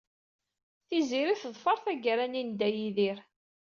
Tiziri 0.87 1.35
teḍfer 1.41 1.77
targa-nni 1.83 2.43
n 2.43 2.49
Dda 2.51 2.69
Yidir. 2.71 3.19